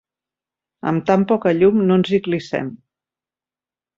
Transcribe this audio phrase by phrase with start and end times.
[0.91, 2.73] Amb tan poca llum, no ens hi clissem.